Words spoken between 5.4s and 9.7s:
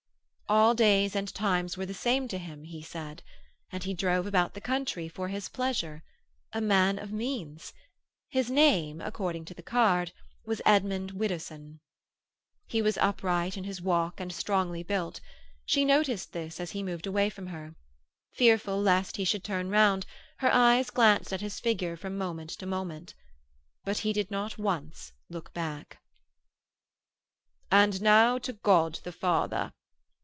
pleasure. A man of means. His name, according to the